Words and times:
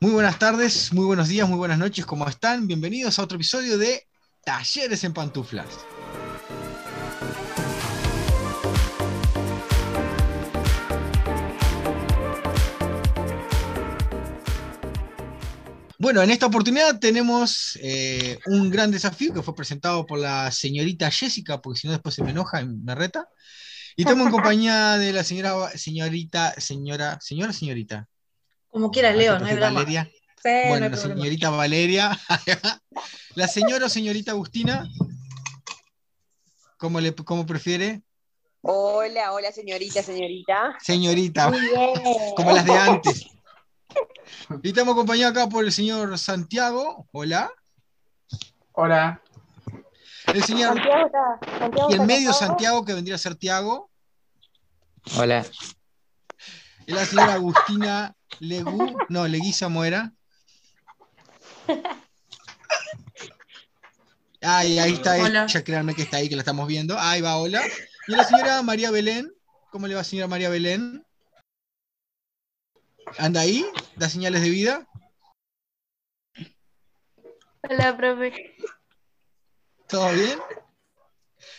Muy 0.00 0.12
buenas 0.12 0.38
tardes, 0.38 0.92
muy 0.92 1.06
buenos 1.06 1.26
días, 1.26 1.48
muy 1.48 1.58
buenas 1.58 1.76
noches, 1.76 2.06
¿cómo 2.06 2.28
están? 2.28 2.68
Bienvenidos 2.68 3.18
a 3.18 3.24
otro 3.24 3.34
episodio 3.34 3.76
de 3.78 4.06
Talleres 4.44 5.02
en 5.02 5.12
Pantuflas. 5.12 5.66
Bueno, 15.98 16.22
en 16.22 16.30
esta 16.30 16.46
oportunidad 16.46 17.00
tenemos 17.00 17.76
eh, 17.82 18.38
un 18.46 18.70
gran 18.70 18.92
desafío 18.92 19.34
que 19.34 19.42
fue 19.42 19.56
presentado 19.56 20.06
por 20.06 20.20
la 20.20 20.52
señorita 20.52 21.10
Jessica, 21.10 21.60
porque 21.60 21.80
si 21.80 21.88
no 21.88 21.94
después 21.94 22.14
se 22.14 22.22
me 22.22 22.30
enoja 22.30 22.60
y 22.60 22.66
me 22.66 22.94
reta. 22.94 23.28
Y 23.96 24.02
estamos 24.02 24.26
en 24.26 24.32
compañía 24.32 24.96
de 24.96 25.12
la 25.12 25.24
señora, 25.24 25.70
señorita, 25.76 26.54
señora, 26.60 27.18
señora, 27.20 27.52
señorita. 27.52 28.08
Como 28.70 28.90
quieras, 28.90 29.16
Leo, 29.16 29.38
no 29.38 29.46
hay 29.46 29.56
drama. 29.56 29.80
Valeria. 29.80 30.10
Sí, 30.42 30.48
no 30.48 30.68
bueno, 30.68 30.84
hay 30.86 30.90
la 30.90 30.96
problema. 30.96 31.20
señorita 31.20 31.50
Valeria. 31.50 32.18
la 33.34 33.48
señora 33.48 33.86
o 33.86 33.88
señorita 33.88 34.32
Agustina. 34.32 34.88
¿Cómo, 36.76 37.00
le, 37.00 37.14
cómo 37.14 37.44
prefiere? 37.44 38.02
Hola, 38.60 39.32
hola 39.32 39.50
señorita, 39.52 40.02
señorita. 40.02 40.76
Señorita, 40.80 41.48
Muy 41.50 41.60
bien. 41.60 41.92
como 42.36 42.52
las 42.52 42.64
de 42.64 42.76
antes. 42.76 43.26
Y 44.62 44.68
estamos 44.68 44.92
acompañados 44.92 45.36
acá 45.36 45.48
por 45.48 45.64
el 45.64 45.72
señor 45.72 46.16
Santiago. 46.18 47.06
Hola. 47.12 47.50
Hola. 48.72 49.22
El 50.26 50.44
señor. 50.44 50.74
Santiago 50.74 51.06
está, 51.06 51.58
Santiago 51.58 51.90
Y 51.90 51.94
el 51.94 52.00
medio. 52.02 52.32
Santiago, 52.32 52.84
que 52.84 52.94
vendría 52.94 53.14
a 53.16 53.18
ser 53.18 53.34
Tiago. 53.34 53.90
Hola. 55.18 55.44
Y 56.88 56.92
la 56.92 57.04
señora 57.04 57.34
Agustina 57.34 58.16
Legú. 58.40 58.96
No, 59.10 59.28
Leguizamo 59.28 59.84
era. 59.84 60.10
Ay, 64.40 64.78
ahí 64.78 64.94
está 64.94 65.22
Hola. 65.22 65.44
ella, 65.44 65.64
créanme 65.64 65.94
que 65.94 66.00
está 66.02 66.16
ahí, 66.16 66.30
que 66.30 66.36
la 66.36 66.40
estamos 66.40 66.66
viendo. 66.66 66.98
Ahí 66.98 67.20
va, 67.20 67.36
hola. 67.36 67.62
Y 68.06 68.12
la 68.12 68.24
señora 68.24 68.62
María 68.62 68.90
Belén. 68.90 69.30
¿Cómo 69.70 69.86
le 69.86 69.96
va, 69.96 70.02
señora 70.02 70.28
María 70.28 70.48
Belén? 70.48 71.04
¿Anda 73.18 73.42
ahí? 73.42 73.66
¿Da 73.96 74.08
señales 74.08 74.40
de 74.40 74.48
vida? 74.48 74.88
Hola, 77.68 77.94
profe. 77.98 78.56
¿Todo 79.88 80.10
bien? 80.12 80.38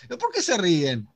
¿Por 0.09 0.31
qué 0.33 0.41
se 0.41 0.57
ríen? 0.57 1.07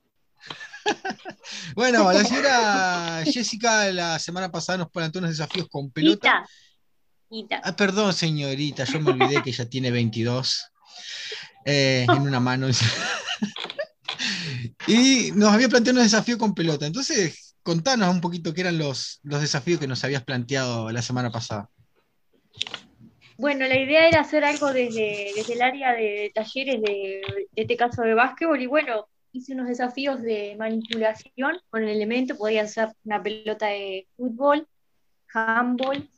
Bueno, 1.74 2.12
la 2.12 2.24
señora 2.24 3.22
Jessica 3.24 3.90
la 3.92 4.18
semana 4.18 4.50
pasada 4.50 4.78
nos 4.78 4.90
planteó 4.90 5.20
unos 5.20 5.32
desafíos 5.32 5.68
con 5.68 5.90
pelota. 5.90 6.44
Ita. 7.30 7.30
Ita. 7.30 7.60
Ah, 7.64 7.74
perdón, 7.74 8.12
señorita, 8.12 8.84
yo 8.84 9.00
me 9.00 9.10
olvidé 9.10 9.42
que 9.42 9.50
ella 9.50 9.68
tiene 9.68 9.90
22 9.90 10.70
eh, 11.64 12.06
en 12.08 12.22
una 12.22 12.40
mano. 12.40 12.68
y 14.86 15.32
nos 15.32 15.52
había 15.52 15.68
planteado 15.68 15.98
unos 15.98 16.10
desafíos 16.10 16.38
con 16.38 16.54
pelota. 16.54 16.86
Entonces, 16.86 17.56
contanos 17.62 18.14
un 18.14 18.20
poquito 18.20 18.54
qué 18.54 18.62
eran 18.62 18.78
los, 18.78 19.20
los 19.22 19.40
desafíos 19.40 19.80
que 19.80 19.88
nos 19.88 20.04
habías 20.04 20.22
planteado 20.22 20.90
la 20.92 21.02
semana 21.02 21.30
pasada. 21.30 21.68
Bueno, 23.36 23.66
la 23.66 23.76
idea 23.76 24.06
era 24.06 24.20
hacer 24.20 24.44
algo 24.44 24.72
desde, 24.72 25.32
desde 25.34 25.54
el 25.54 25.62
área 25.62 25.92
de 25.92 26.30
talleres 26.32 26.80
de, 26.80 27.20
de 27.50 27.62
este 27.62 27.76
caso 27.76 28.02
de 28.02 28.14
básquetbol 28.14 28.62
y 28.62 28.66
bueno, 28.66 29.08
hice 29.34 29.52
unos 29.52 29.66
desafíos 29.68 30.22
de 30.22 30.54
manipulación 30.58 31.58
con 31.68 31.82
el 31.82 31.88
elemento, 31.90 32.36
podía 32.36 32.66
ser 32.66 32.88
una 33.04 33.22
pelota 33.22 33.66
de 33.66 34.06
fútbol, 34.16 34.66
handball, 35.32 36.08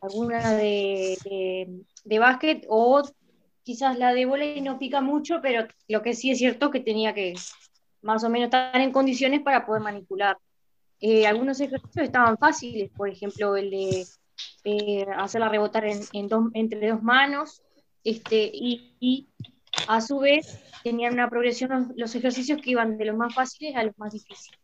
alguna 0.00 0.52
de, 0.52 1.18
de, 1.24 1.80
de 2.04 2.18
básquet 2.18 2.66
o 2.68 3.02
quizás 3.62 3.98
la 3.98 4.12
de 4.14 4.26
volei 4.26 4.60
no 4.60 4.78
pica 4.78 5.00
mucho, 5.00 5.40
pero 5.42 5.66
lo 5.88 6.02
que 6.02 6.14
sí 6.14 6.30
es 6.30 6.38
cierto 6.38 6.70
que 6.70 6.80
tenía 6.80 7.14
que 7.14 7.34
más 8.02 8.22
o 8.22 8.28
menos 8.28 8.46
estar 8.46 8.76
en 8.80 8.92
condiciones 8.92 9.40
para 9.42 9.64
poder 9.66 9.82
manipular. 9.82 10.36
Eh, 11.00 11.26
algunos 11.26 11.60
ejercicios 11.60 12.04
estaban 12.04 12.38
fáciles, 12.38 12.90
por 12.96 13.08
ejemplo, 13.08 13.56
el 13.56 13.70
de 13.70 14.06
eh, 14.64 15.06
hacerla 15.16 15.48
rebotar 15.48 15.84
en, 15.86 16.00
en 16.12 16.28
dos- 16.28 16.50
entre 16.54 16.88
dos 16.88 17.02
manos, 17.02 17.62
este, 18.04 18.50
y, 18.52 18.94
y 19.00 19.28
a 19.88 20.00
su 20.00 20.18
vez 20.18 20.58
tenían 20.82 21.14
una 21.14 21.28
progresión 21.28 21.70
los, 21.70 21.96
los 21.96 22.14
ejercicios 22.14 22.60
que 22.60 22.70
iban 22.70 22.96
de 22.96 23.06
los 23.06 23.16
más 23.16 23.34
fáciles 23.34 23.74
a 23.76 23.84
los 23.84 23.96
más 23.98 24.12
difíciles. 24.12 24.60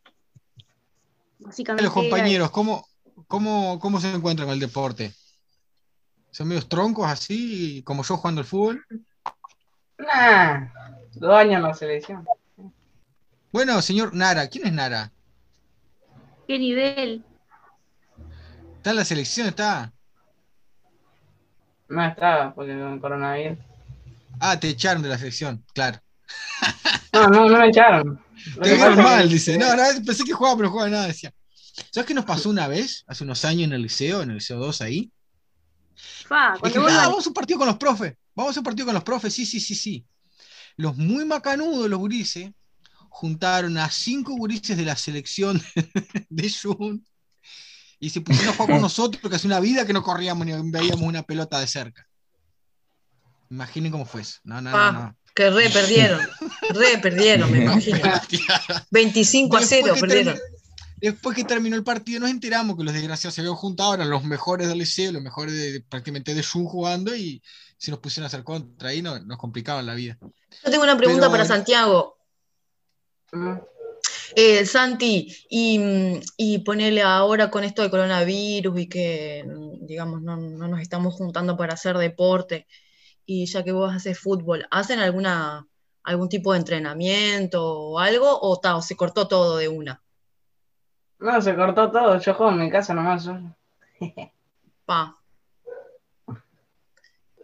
Básicamente 1.39 1.85
Los 1.85 1.93
compañeros, 1.93 2.51
¿cómo, 2.51 2.87
cómo, 3.27 3.79
cómo 3.79 4.01
se 4.01 4.13
encuentran 4.13 4.47
con 4.47 4.55
el 4.55 4.61
deporte? 4.61 5.15
¿Son 6.31 6.47
medios 6.47 6.69
troncos 6.69 7.09
así, 7.09 7.83
como 7.85 8.03
yo 8.03 8.17
jugando 8.17 8.43
al 8.43 8.47
fútbol? 8.47 8.85
Nah, 9.99 10.69
dos 11.15 11.35
años 11.35 11.57
en 11.57 11.63
la 11.63 11.75
selección. 11.75 12.27
Bueno, 13.53 13.83
señor 13.83 14.15
Nara, 14.15 14.49
¿quién 14.49 14.67
es 14.67 14.73
Nara? 14.73 15.11
¿Qué 16.47 16.59
nivel? 16.59 17.25
¿Está 18.77 18.91
en 18.91 18.97
la 18.97 19.05
selección? 19.05 19.49
¿Está? 19.49 19.93
No 21.89 22.05
estaba 22.05 22.55
porque 22.55 22.73
con 22.79 23.01
coronavirus. 23.01 23.59
Ah, 24.41 24.59
te 24.59 24.69
echaron 24.69 25.03
de 25.03 25.09
la 25.09 25.19
selección, 25.19 25.65
claro. 25.75 26.01
No, 27.13 27.27
no, 27.27 27.49
no 27.49 27.59
me 27.59 27.69
echaron. 27.69 28.25
Lo 28.57 28.63
Te 28.63 28.75
vieron 28.75 29.03
mal, 29.03 29.29
dice. 29.29 29.59
No, 29.59 29.75
no, 29.75 29.83
pensé 30.07 30.23
que 30.23 30.33
jugaba, 30.33 30.57
pero 30.57 30.69
no 30.69 30.73
jugaba 30.73 30.91
nada, 30.91 31.07
decía. 31.09 31.35
¿Sabes 31.91 32.07
qué 32.07 32.15
nos 32.15 32.25
pasó 32.25 32.51
una 32.51 32.69
vez? 32.69 33.05
Hace 33.09 33.25
unos 33.25 33.45
años 33.45 33.65
en 33.65 33.73
el 33.73 33.83
liceo, 33.83 34.23
en 34.23 34.31
el 34.31 34.37
liceo 34.37 34.59
2 34.59 34.81
ahí. 34.81 35.11
Fa, 36.29 36.55
Dije, 36.63 36.79
ah, 36.79 37.09
vamos 37.09 37.27
a 37.27 37.31
un 37.31 37.35
partido 37.35 37.59
con 37.59 37.67
los 37.67 37.79
profes. 37.79 38.15
Vamos 38.35 38.57
a 38.57 38.61
un 38.61 38.65
partido 38.65 38.87
con 38.87 38.95
los 38.95 39.03
profes. 39.03 39.35
Sí, 39.35 39.45
sí, 39.45 39.59
sí, 39.59 39.75
sí. 39.75 40.07
Los 40.77 40.97
muy 40.97 41.25
macanudos, 41.25 41.91
los 41.91 41.99
gurises, 41.99 42.53
juntaron 43.09 43.77
a 43.77 43.91
cinco 43.91 44.35
gurises 44.35 44.77
de 44.77 44.85
la 44.85 44.97
selección 44.97 45.61
de 46.29 46.51
Jun 46.51 47.05
y 47.99 48.11
se 48.11 48.21
pusieron 48.21 48.55
a 48.55 48.57
jugar 48.57 48.71
con 48.71 48.81
nosotros 48.83 49.21
porque 49.21 49.37
hace 49.37 49.47
una 49.47 49.61
vida 49.61 49.87
que 49.87 49.93
no 49.93 50.03
corríamos 50.03 50.47
ni 50.47 50.53
veíamos 50.71 51.03
una 51.03 51.23
pelota 51.23 51.59
de 51.59 51.67
cerca. 51.67 52.07
Imaginen 53.51 53.93
cómo 53.93 54.07
fue 54.07 54.23
eso. 54.23 54.39
No, 54.45 54.61
no, 54.61 54.71
no, 54.71 54.77
Ah, 54.77 54.93
no. 54.93 55.17
Que 55.35 55.51
re 55.51 55.69
perdieron. 55.71 56.21
Re 56.71 56.99
perdieron, 56.99 57.51
me 57.51 57.65
imagino. 57.65 57.99
25 58.91 59.57
a 59.57 59.63
0 59.63 59.95
que 59.95 60.01
perdieron. 60.01 60.39
después 60.97 61.37
que 61.37 61.45
terminó 61.45 61.77
el 61.77 61.85
partido 61.85 62.21
nos 62.21 62.31
enteramos 62.31 62.77
que 62.77 62.85
los 62.85 62.93
desgraciados 62.93 63.35
se 63.35 63.41
habían 63.41 63.55
juntado, 63.55 63.95
eran 63.95 64.11
los 64.11 64.23
mejores 64.25 64.69
del 64.69 64.79
liceo, 64.79 65.13
los 65.13 65.23
mejores 65.23 65.55
de, 65.55 65.81
prácticamente 65.89 66.35
de 66.35 66.43
Jun 66.43 66.65
jugando 66.67 67.15
y 67.15 67.43
se 67.79 67.91
nos 67.91 68.01
pusieron 68.01 68.25
a 68.25 68.27
hacer 68.29 68.45
contra 68.45 68.91
ahí, 68.91 69.01
no- 69.03 69.19
nos 69.21 69.39
complicaban 69.39 69.87
la 69.87 69.95
vida. 69.95 70.19
Yo 70.21 70.71
tengo 70.71 70.83
una 70.85 70.97
pregunta 70.99 71.23
Pero- 71.23 71.31
para 71.33 71.45
Santiago. 71.45 72.19
Mm, 73.33 73.55
Eh, 74.37 74.65
Santi, 74.65 75.35
y, 75.51 75.81
y 76.37 76.59
ponerle 76.61 77.03
ahora 77.03 77.51
con 77.51 77.65
esto 77.65 77.83
del 77.83 77.91
coronavirus 77.91 78.79
y 78.81 78.89
que, 78.89 79.45
digamos, 79.83 80.23
no, 80.23 80.37
no 80.37 80.69
nos 80.69 80.81
estamos 80.81 81.15
juntando 81.15 81.57
para 81.57 81.75
hacer 81.75 81.97
deporte, 81.99 82.67
y 83.33 83.47
ya 83.47 83.63
que 83.63 83.71
vos 83.71 83.95
haces 83.95 84.19
fútbol, 84.19 84.67
¿hacen 84.73 84.99
alguna, 84.99 85.65
algún 86.03 86.29
tipo 86.29 86.53
de 86.53 86.59
entrenamiento 86.59 87.63
o 87.65 88.01
algo? 88.01 88.27
¿O, 88.41 88.59
ta, 88.59 88.75
o 88.75 88.83
se 88.83 88.97
cortó 88.97 89.29
todo 89.29 89.57
de 89.57 89.69
una? 89.69 90.03
No, 91.21 91.41
se 91.41 91.55
cortó 91.55 91.93
todo. 91.93 92.19
Yo 92.19 92.35
juego 92.35 92.51
en 92.51 92.59
mi 92.59 92.71
casa 92.71 92.93
nomás. 92.93 93.31
Pa. 94.85 95.17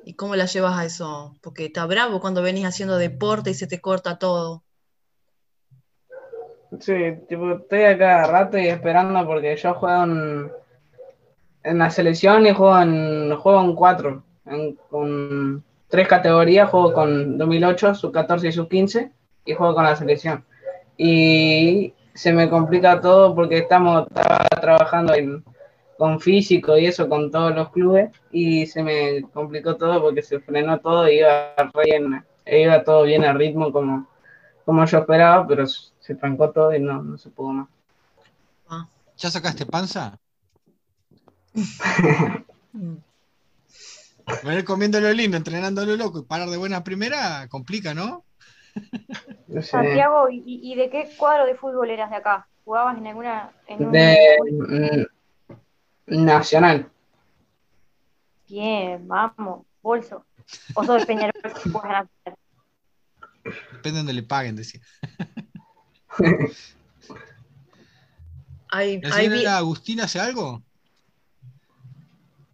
¿Y 0.05 0.15
cómo 0.15 0.35
la 0.35 0.47
llevas 0.47 0.77
a 0.77 0.85
eso? 0.85 1.37
Porque 1.41 1.67
está 1.67 1.87
bravo 1.87 2.19
cuando 2.19 2.43
venís 2.43 2.67
haciendo 2.67 2.99
deporte 2.99 3.51
y 3.51 3.55
se 3.55 3.69
te 3.69 3.81
corta 3.81 4.19
todo. 4.19 4.65
Sí, 6.81 6.95
tipo, 7.29 7.53
estoy 7.53 7.83
a 7.85 7.97
cada 7.97 8.27
rato 8.27 8.59
y 8.59 8.67
esperando 8.67 9.25
porque 9.25 9.57
yo 9.57 9.73
juego 9.75 10.03
en, 10.03 10.53
en 11.63 11.79
la 11.79 11.91
selección 11.91 12.45
y 12.45 12.53
juego 12.53 12.81
en, 12.81 13.37
juego 13.37 13.61
en 13.63 13.75
cuatro. 13.77 14.25
En- 14.47 14.75
con 14.91 15.65
tres 15.89 16.09
categorías, 16.09 16.71
juego 16.71 16.93
con 16.93 17.39
2008, 17.39 17.95
sub 17.95 18.13
14 18.13 18.49
y 18.49 18.53
sub 18.53 18.69
15 18.69 19.13
y 19.45 19.55
juego 19.55 19.75
con 19.75 19.85
la 19.85 19.97
selección. 19.97 20.45
Y 20.97 21.95
se 22.15 22.33
me 22.33 22.49
complica 22.49 23.01
todo 23.01 23.35
porque 23.35 23.59
estamos 23.59 24.07
estaba 24.09 24.39
trabajando 24.61 25.15
en- 25.15 25.45
con 25.99 26.21
físico 26.21 26.77
y 26.77 26.87
eso 26.87 27.09
con 27.09 27.31
todos 27.31 27.55
los 27.55 27.71
clubes 27.71 28.11
y 28.31 28.67
se 28.67 28.83
me 28.83 29.23
complicó 29.33 29.77
todo 29.77 30.01
porque 30.03 30.23
se 30.23 30.41
frenó 30.41 30.79
todo 30.81 31.09
y 31.09 31.19
iba 31.21 31.55
re 31.75 31.85
bien, 31.85 32.25
iba 32.47 32.85
todo 32.85 33.05
bien 33.05 33.25
a 33.25 33.33
ritmo 33.33 33.73
como, 33.73 34.07
como 34.65 34.85
yo 34.85 34.99
esperaba, 34.99 35.47
pero 35.47 35.67
se 35.67 36.15
trancó 36.15 36.51
todo 36.51 36.75
y 36.75 36.81
no, 36.81 37.03
no 37.03 37.19
se 37.19 37.31
pudo 37.31 37.49
más. 37.53 37.69
¿Ya 39.17 39.31
sacaste 39.31 39.65
panza? 39.67 40.19
Venir 44.43 44.65
comiendo 44.65 45.01
lo 45.01 45.13
lindo, 45.13 45.37
entrenando 45.37 45.85
lo 45.87 45.97
loco 45.97 46.19
y 46.21 46.25
parar 46.25 46.49
de 46.49 46.57
buena 46.57 46.83
primera, 46.83 47.47
complica, 47.49 47.95
¿no? 47.95 48.25
No 49.47 49.63
sé. 49.63 49.69
Santiago, 49.69 50.29
¿y, 50.31 50.43
y 50.45 50.75
de 50.75 50.91
qué 50.91 51.11
cuadro 51.17 51.47
de 51.47 51.55
fútbol 51.55 51.91
eras 51.91 52.11
de 52.11 52.17
acá? 52.17 52.49
¿Jugabas 52.65 52.99
en 52.99 53.07
alguna... 53.07 53.53
En 53.69 53.87
un- 53.87 53.93
De 53.93 55.07
mm, 56.09 56.25
Nacional. 56.25 56.91
Bien, 58.49 59.07
vamos, 59.07 59.65
bolso. 59.83 60.25
O 60.75 60.85
sos 60.85 61.01
de 61.01 61.07
Peñarol, 61.07 61.33
que 61.43 61.71
puedes 61.71 61.83
ganar. 61.89 62.09
Depende 63.73 63.91
de 63.93 63.97
donde 63.99 64.13
le 64.13 64.23
paguen, 64.25 64.57
decía. 64.57 64.81
Ahí, 68.69 69.01
¿La 69.01 69.15
ahí 69.15 69.29
vi- 69.29 69.47
Agustina 69.47 70.05
hace 70.05 70.19
algo? 70.21 70.63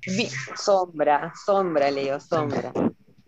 Vi- 0.06 0.30
Sombra, 0.56 1.32
sombra, 1.44 1.90
Leo, 1.90 2.20
sombra. 2.20 2.72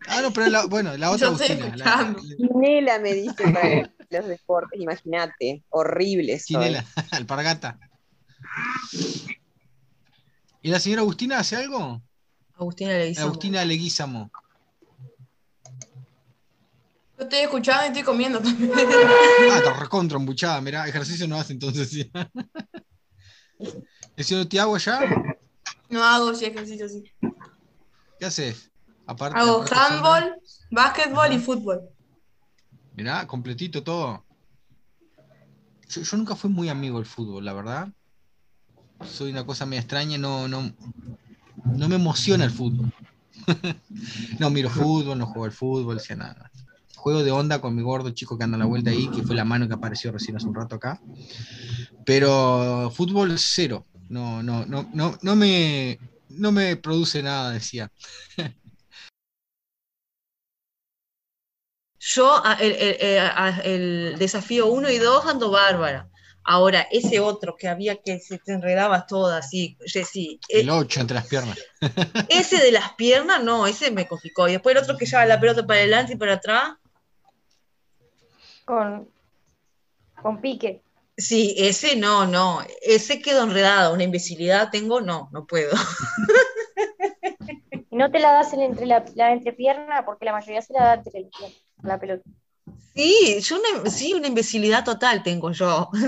Ah, 0.06 0.20
no, 0.20 0.32
pero 0.32 0.48
la, 0.48 0.66
bueno, 0.66 0.96
la 0.96 1.10
otra 1.10 1.28
Agustina. 1.28 1.74
la-. 1.76 2.16
Chinela 2.36 2.98
me 2.98 3.14
dice 3.14 3.50
para 3.52 3.90
los 4.10 4.26
deportes, 4.28 4.80
imagínate, 4.80 5.64
horrible 5.70 6.38
soy. 6.38 6.56
Chinela, 6.56 6.84
alpargata. 7.12 7.78
¿Y 10.62 10.70
la 10.70 10.80
señora 10.80 11.02
Agustina 11.02 11.38
hace 11.38 11.56
algo? 11.56 12.02
Agustina 12.54 12.92
le 12.92 13.06
dice. 13.06 13.20
Agustina 13.20 13.64
Leguízamo. 13.64 14.30
Yo 17.16 17.24
estoy 17.24 17.40
escuchando 17.40 17.84
y 17.84 17.86
estoy 17.88 18.02
comiendo 18.02 18.40
también. 18.40 18.70
Ah, 19.50 19.58
está 19.58 19.72
recontra 19.74 20.18
embuchada, 20.18 20.60
mirá, 20.60 20.88
ejercicio 20.88 21.28
no 21.28 21.36
hace 21.36 21.52
entonces. 21.52 22.08
¿El 24.16 24.24
señor 24.24 24.46
Tiago 24.46 24.74
allá? 24.74 25.00
No 25.94 26.02
hago 26.02 26.32
ejercicio 26.32 26.86
así. 26.86 27.04
¿Qué 28.18 28.26
haces? 28.26 28.68
Aparte, 29.06 29.38
Hago 29.38 29.62
aparte 29.62 29.74
handball, 29.76 30.34
básquetbol 30.72 31.32
y 31.32 31.38
fútbol. 31.38 31.82
Mirá, 32.96 33.28
completito 33.28 33.84
todo. 33.84 34.24
Yo, 35.88 36.02
yo 36.02 36.16
nunca 36.16 36.34
fui 36.34 36.50
muy 36.50 36.68
amigo 36.68 36.98
del 36.98 37.06
fútbol, 37.06 37.44
la 37.44 37.52
verdad. 37.52 37.92
Soy 39.04 39.30
una 39.30 39.46
cosa 39.46 39.66
medio 39.66 39.82
extraña, 39.82 40.18
no, 40.18 40.48
no, 40.48 40.72
no 41.64 41.88
me 41.88 41.94
emociona 41.94 42.44
el 42.44 42.50
fútbol. 42.50 42.92
no 44.40 44.50
miro 44.50 44.70
fútbol, 44.70 45.16
no 45.16 45.26
juego 45.26 45.44
al 45.44 45.52
fútbol, 45.52 46.00
sea 46.00 46.16
nada. 46.16 46.50
Juego 46.96 47.22
de 47.22 47.30
onda 47.30 47.60
con 47.60 47.76
mi 47.76 47.82
gordo 47.82 48.10
chico 48.10 48.36
que 48.36 48.42
anda 48.42 48.56
a 48.56 48.58
la 48.58 48.66
vuelta 48.66 48.90
ahí, 48.90 49.08
que 49.12 49.22
fue 49.22 49.36
la 49.36 49.44
mano 49.44 49.68
que 49.68 49.74
apareció 49.74 50.10
recién 50.10 50.36
hace 50.36 50.48
un 50.48 50.56
rato 50.56 50.74
acá. 50.74 51.00
Pero 52.04 52.90
fútbol 52.92 53.38
cero. 53.38 53.86
No, 54.08 54.42
no, 54.42 54.64
no, 54.66 54.88
no, 54.92 55.18
no 55.22 55.36
me, 55.36 55.98
no 56.28 56.52
me 56.52 56.76
produce 56.76 57.22
nada, 57.22 57.50
decía. 57.52 57.90
Yo, 61.98 62.44
a- 62.44 62.54
el, 62.54 62.72
el- 62.72 62.96
el- 63.00 63.18
a- 63.18 63.60
el 63.64 64.16
desafío 64.18 64.66
1 64.66 64.90
y 64.90 64.98
2 64.98 65.24
ando 65.26 65.50
bárbara. 65.50 66.10
Ahora, 66.46 66.86
ese 66.90 67.20
otro 67.20 67.56
que 67.56 67.68
había 67.68 68.02
que 68.02 68.18
se 68.20 68.38
te 68.38 68.52
enredabas 68.52 69.06
toda 69.06 69.38
así, 69.38 69.78
Jessy, 69.86 70.38
e- 70.50 70.60
El 70.60 70.68
8 70.70 71.00
entre 71.00 71.14
las 71.14 71.26
piernas. 71.26 71.58
ese 72.28 72.58
de 72.58 72.72
las 72.72 72.92
piernas, 72.94 73.42
no, 73.42 73.66
ese 73.66 73.90
me 73.90 74.06
complicó. 74.06 74.46
Y 74.48 74.52
después 74.52 74.76
el 74.76 74.82
otro 74.82 74.98
que 74.98 75.06
lleva 75.06 75.24
la 75.24 75.40
pelota 75.40 75.66
para 75.66 75.80
adelante 75.80 76.12
y 76.12 76.16
para 76.16 76.34
atrás, 76.34 76.74
Con, 78.66 79.08
con 80.22 80.40
pique. 80.42 80.83
Sí, 81.16 81.54
ese 81.58 81.96
no, 81.96 82.26
no, 82.26 82.60
ese 82.82 83.20
quedó 83.20 83.44
enredado, 83.44 83.94
una 83.94 84.02
imbecilidad 84.04 84.70
tengo, 84.70 85.00
no, 85.00 85.28
no 85.32 85.46
puedo. 85.46 85.72
Y 87.90 87.96
no 87.96 88.10
te 88.10 88.18
la 88.18 88.32
das 88.32 88.52
en- 88.52 88.60
entre 88.62 88.86
la, 88.86 89.04
la 89.14 89.32
entrepierna, 89.32 90.04
porque 90.04 90.24
la 90.24 90.32
mayoría 90.32 90.60
se 90.62 90.72
la 90.72 90.82
da 90.84 90.94
entre 90.94 91.20
la, 91.20 91.28
pierna, 91.28 91.56
la 91.82 92.00
pelota. 92.00 92.22
Sí, 92.94 93.38
yo 93.40 93.56
una, 93.60 93.88
sí, 93.90 94.12
una 94.14 94.26
imbecilidad 94.26 94.84
total 94.84 95.22
tengo 95.22 95.50
yo. 95.52 95.90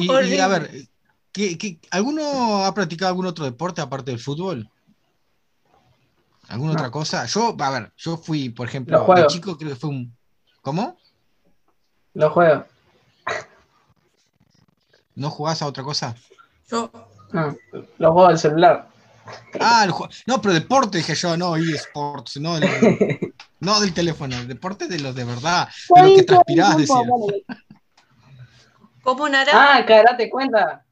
Y, 0.00 0.38
a 0.38 0.48
ver, 0.48 0.70
¿qué, 1.32 1.56
qué- 1.58 1.80
alguno 1.90 2.64
ha 2.64 2.74
practicado 2.74 3.08
algún 3.10 3.26
otro 3.26 3.44
deporte 3.44 3.80
aparte 3.80 4.10
del 4.10 4.20
fútbol? 4.20 4.70
¿Alguna 6.48 6.72
No. 6.72 6.78
otra 6.78 6.90
cosa? 6.90 7.24
Yo, 7.26 7.56
a 7.58 7.70
ver, 7.70 7.92
yo 7.96 8.16
fui, 8.16 8.50
por 8.50 8.68
ejemplo, 8.68 9.04
de 9.14 9.26
chico 9.26 9.56
creo 9.56 9.70
que 9.70 9.76
fue 9.76 9.90
un... 9.90 10.16
¿Cómo? 10.62 10.98
Los 12.14 12.32
juegos. 12.32 12.64
¿No 15.14 15.30
jugás 15.30 15.62
a 15.62 15.66
otra 15.66 15.82
cosa? 15.82 16.14
Yo, 16.70 16.90
No, 17.32 17.56
los 17.98 18.12
juegos 18.12 18.28
del 18.30 18.38
celular. 18.38 18.88
Ah, 19.60 19.82
el 19.84 19.90
jue- 19.90 20.08
no, 20.26 20.40
pero 20.40 20.54
deporte 20.54 20.98
dije 20.98 21.14
yo, 21.14 21.36
no, 21.36 21.56
eSports, 21.56 22.38
no, 22.38 22.56
el- 22.56 22.62
no 23.60 23.80
del 23.80 23.92
teléfono, 23.92 24.36
el 24.36 24.48
deporte 24.48 24.86
de 24.88 24.98
los 25.00 25.14
de 25.14 25.24
verdad, 25.24 25.68
de 25.94 26.02
los 26.02 26.12
que 26.12 26.22
transpirás, 26.22 26.76
decía. 26.78 27.02
¿Cómo, 29.02 29.28
Nara? 29.28 29.52
Ah, 29.76 29.84
karate 29.86 30.30
cuenta. 30.30 30.84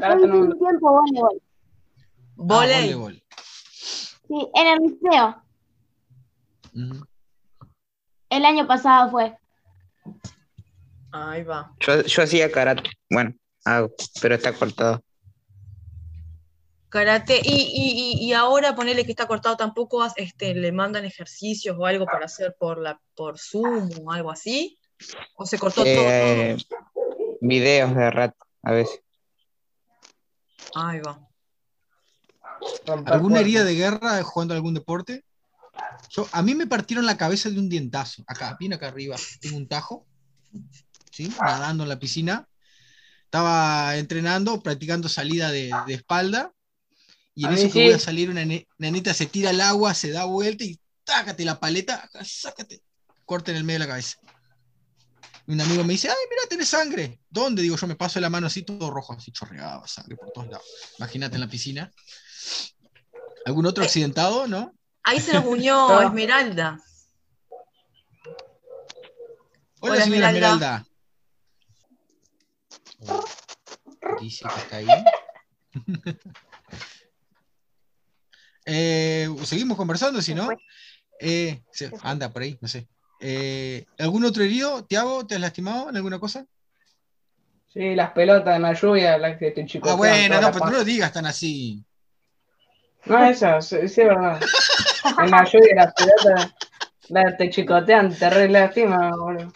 Karate 0.00 0.26
no- 0.26 0.38
un 0.40 0.58
tiempo 0.58 0.90
voleibol. 0.90 1.42
Ah, 1.42 2.32
voleibol. 2.36 3.22
Sí, 4.28 4.48
en 4.54 4.66
el 4.66 4.78
liceo. 4.78 5.42
Ujú. 6.74 7.06
El 8.34 8.44
año 8.44 8.66
pasado 8.66 9.12
fue. 9.12 9.36
Ahí 11.12 11.44
va. 11.44 11.72
Yo, 11.78 12.02
yo 12.02 12.22
hacía 12.24 12.50
karate. 12.50 12.90
Bueno, 13.08 13.32
hago, 13.64 13.92
pero 14.20 14.34
está 14.34 14.52
cortado. 14.52 15.00
Karate. 16.88 17.40
Y, 17.44 17.52
y, 17.54 18.22
y, 18.24 18.26
y 18.26 18.32
ahora 18.32 18.74
ponerle 18.74 19.04
que 19.04 19.12
está 19.12 19.28
cortado 19.28 19.56
tampoco 19.56 20.02
has- 20.02 20.14
este, 20.16 20.52
le 20.54 20.72
mandan 20.72 21.04
ejercicios 21.04 21.76
o 21.78 21.86
algo 21.86 22.06
para 22.06 22.24
hacer 22.24 22.56
por 22.58 22.78
la 22.78 23.00
por 23.14 23.38
Zoom 23.38 23.88
o 24.02 24.10
algo 24.10 24.32
así. 24.32 24.76
O 25.36 25.46
se 25.46 25.56
cortó 25.56 25.82
Eh, 25.86 26.56
videos 27.40 27.94
de 27.94 28.10
rato, 28.10 28.44
a 28.64 28.72
veces. 28.72 29.00
todo. 30.72 30.88
Ahí 30.88 30.98
va. 31.00 31.20
¿Alguna 33.06 33.38
herida 33.40 33.62
de 33.62 33.74
guerra 33.76 34.20
jugando 34.24 34.54
algún 34.54 34.74
deporte? 34.74 35.22
Yo, 36.10 36.28
a 36.32 36.42
mí 36.42 36.54
me 36.54 36.66
partieron 36.66 37.06
la 37.06 37.16
cabeza 37.16 37.50
de 37.50 37.58
un 37.58 37.68
dientazo. 37.68 38.24
Acá, 38.26 38.56
bien 38.58 38.72
acá 38.72 38.88
arriba. 38.88 39.16
Tengo 39.40 39.56
un 39.56 39.68
tajo. 39.68 40.06
¿sí? 41.10 41.28
Nadando 41.40 41.82
en 41.84 41.88
la 41.88 41.98
piscina. 41.98 42.48
Estaba 43.24 43.96
entrenando, 43.96 44.62
practicando 44.62 45.08
salida 45.08 45.50
de, 45.50 45.72
de 45.86 45.94
espalda. 45.94 46.52
Y 47.34 47.46
en 47.46 47.50
A 47.52 47.54
eso 47.54 47.66
que 47.66 47.72
sí. 47.72 47.82
voy 47.84 47.92
a 47.92 47.98
salir, 47.98 48.30
una 48.30 48.44
ne- 48.44 48.68
nenita 48.78 49.12
se 49.12 49.26
tira 49.26 49.50
al 49.50 49.60
agua, 49.60 49.92
se 49.94 50.10
da 50.12 50.24
vuelta 50.24 50.62
y 50.64 50.78
tácate 51.02 51.44
la 51.44 51.58
paleta, 51.58 52.08
sácate. 52.24 52.80
Corte 53.24 53.50
en 53.50 53.56
el 53.56 53.64
medio 53.64 53.80
de 53.80 53.86
la 53.86 53.90
cabeza. 53.90 54.18
Y 55.46 55.52
un 55.52 55.60
amigo 55.60 55.82
me 55.84 55.94
dice, 55.94 56.08
ay, 56.08 56.14
mira, 56.30 56.42
tenés 56.48 56.68
sangre. 56.68 57.20
¿Dónde? 57.28 57.60
Digo, 57.62 57.76
yo 57.76 57.86
me 57.88 57.96
paso 57.96 58.20
la 58.20 58.30
mano 58.30 58.46
así, 58.46 58.62
todo 58.62 58.88
rojo, 58.90 59.14
así 59.14 59.32
chorreaba 59.32 59.86
sangre 59.88 60.16
por 60.16 60.30
todos 60.32 60.48
lados. 60.48 60.66
Imagínate 60.98 61.34
en 61.34 61.40
la 61.40 61.48
piscina. 61.48 61.90
¿Algún 63.46 63.66
otro 63.66 63.84
accidentado, 63.84 64.46
no? 64.46 64.72
Ahí 65.04 65.20
se 65.20 65.32
nos 65.34 65.44
unió 65.46 65.74
No. 65.88 66.02
Esmeralda. 66.02 66.80
Hola, 69.80 69.94
Hola, 69.94 70.02
señora 70.04 70.26
Esmeralda. 70.28 70.86
Esmeralda. 73.00 73.24
Oh, 74.10 74.18
Dice 74.20 74.44
que 74.54 74.60
está 74.60 74.76
ahí. 74.76 74.86
Eh, 78.66 79.28
seguimos 79.42 79.76
conversando, 79.76 80.22
si 80.22 80.34
no. 80.34 80.48
Eh, 81.20 81.62
anda 82.02 82.32
por 82.32 82.40
ahí, 82.40 82.56
no 82.62 82.66
sé. 82.68 82.88
Eh, 83.20 83.84
¿Algún 83.98 84.24
otro 84.24 84.42
herido? 84.42 84.86
Tiago, 84.86 85.26
¿te 85.26 85.34
has 85.34 85.40
lastimado 85.42 85.90
en 85.90 85.96
alguna 85.96 86.18
cosa? 86.18 86.46
Sí, 87.70 87.94
las 87.94 88.12
pelotas 88.12 88.56
en 88.56 88.62
la 88.62 88.72
lluvia, 88.72 89.18
las 89.18 89.36
que 89.38 89.50
te 89.50 89.66
chicotean 89.66 89.94
Ah, 89.94 89.98
bueno, 89.98 90.34
no, 90.36 90.40
la 90.40 90.50
pero 90.52 90.64
no 90.64 90.70
lo 90.72 90.84
digas 90.84 91.12
tan 91.12 91.26
así. 91.26 91.84
No, 93.04 93.22
eso, 93.26 93.60
sí, 93.60 93.86
sí 93.86 94.00
es 94.00 94.08
verdad. 94.08 94.40
En 95.04 95.30
la 95.30 95.44
lluvia 95.44 95.74
las 95.74 95.94
pelotas 95.94 96.54
las 97.08 97.36
te 97.36 97.50
chicotean, 97.50 98.14
te 98.14 98.30
re 98.30 98.48
lastima, 98.48 99.10
boludo. 99.10 99.52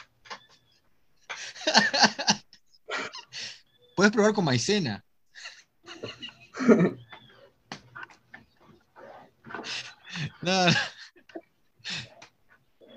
Puedes 3.96 4.12
probar 4.12 4.32
con 4.32 4.44
maicena. 4.44 5.04
No, 10.42 10.66
no. 10.66 10.72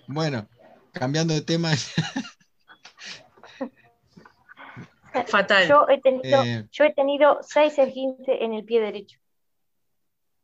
Bueno, 0.08 0.48
cambiando 0.92 1.34
de 1.34 1.42
tema. 1.42 1.72
Fatal. 5.28 5.68
Yo 5.68 5.86
he 5.88 6.02
tenido, 6.02 6.44
eh, 6.44 6.68
yo 6.72 6.84
he 6.84 6.94
tenido 6.94 7.40
seis 7.44 7.78
esguinces 7.78 8.38
en 8.40 8.54
el 8.54 8.66
pie 8.66 8.82
derecho. 8.82 9.20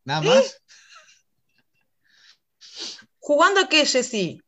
Nada 0.03 0.21
más. 0.21 0.61
¿Jugando 3.27 3.60
a 3.60 3.67
qué, 3.67 3.86
Jessy? 3.86 4.39